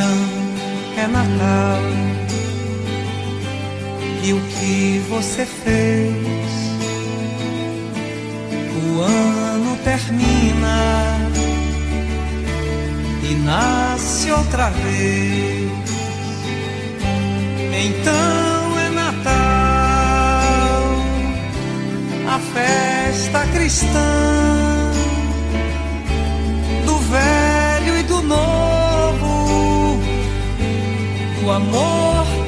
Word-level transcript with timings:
então 0.00 0.16
é 0.96 1.06
Natal. 1.06 1.82
E 4.22 4.32
o 4.32 4.40
que 4.40 5.02
você 5.10 5.44
fez? 5.44 6.16
O 8.82 9.00
ano 9.02 9.76
termina 9.84 11.18
e 13.22 13.34
nasce 13.44 14.30
outra 14.32 14.70
vez. 14.70 15.70
Então 17.82 18.78
é 18.78 18.90
Natal, 18.90 19.32
a 22.26 22.38
festa 22.38 23.46
cristã 23.52 24.39
amor. 31.50 32.39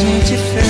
gente 0.00 0.36
fez. 0.38 0.69